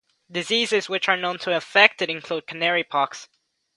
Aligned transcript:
Diseases 0.31 0.89
which 0.89 1.07
are 1.07 1.15
known 1.15 1.37
to 1.37 1.55
affect 1.55 2.01
it 2.01 2.09
include 2.09 2.47
canarypox. 2.47 3.27